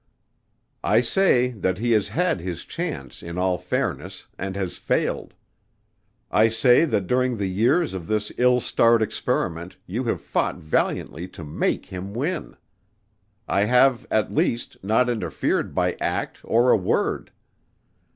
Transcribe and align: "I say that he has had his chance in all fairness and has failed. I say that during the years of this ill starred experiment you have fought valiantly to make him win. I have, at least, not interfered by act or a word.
"I 0.83 1.01
say 1.01 1.49
that 1.49 1.77
he 1.77 1.91
has 1.91 2.09
had 2.09 2.39
his 2.39 2.65
chance 2.65 3.21
in 3.21 3.37
all 3.37 3.59
fairness 3.59 4.25
and 4.35 4.55
has 4.55 4.79
failed. 4.79 5.35
I 6.31 6.47
say 6.49 6.85
that 6.85 7.05
during 7.05 7.37
the 7.37 7.45
years 7.45 7.93
of 7.93 8.07
this 8.07 8.31
ill 8.39 8.61
starred 8.61 9.03
experiment 9.03 9.77
you 9.85 10.05
have 10.05 10.19
fought 10.23 10.57
valiantly 10.57 11.27
to 11.27 11.43
make 11.43 11.85
him 11.85 12.15
win. 12.15 12.57
I 13.47 13.65
have, 13.65 14.07
at 14.09 14.31
least, 14.33 14.75
not 14.83 15.07
interfered 15.07 15.75
by 15.75 15.93
act 16.01 16.39
or 16.43 16.71
a 16.71 16.77
word. 16.77 17.31